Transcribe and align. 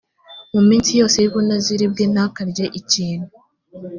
mu 0.53 0.61
minsi 0.69 0.91
yose 0.99 1.17
y 1.23 1.27
ubunaziri 1.29 1.85
bwe 1.91 2.05
ntakarye 2.13 2.65
ikintu 2.79 3.29